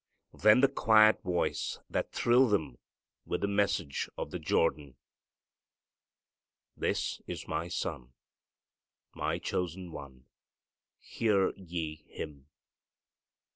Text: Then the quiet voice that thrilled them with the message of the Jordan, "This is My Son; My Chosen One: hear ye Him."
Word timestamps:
Then 0.33 0.61
the 0.61 0.67
quiet 0.67 1.21
voice 1.21 1.77
that 1.87 2.11
thrilled 2.11 2.49
them 2.49 2.79
with 3.23 3.41
the 3.41 3.47
message 3.47 4.09
of 4.17 4.31
the 4.31 4.39
Jordan, 4.39 4.95
"This 6.75 7.21
is 7.27 7.47
My 7.47 7.67
Son; 7.67 8.11
My 9.13 9.37
Chosen 9.37 9.91
One: 9.91 10.25
hear 10.97 11.51
ye 11.55 11.97
Him." 12.09 12.47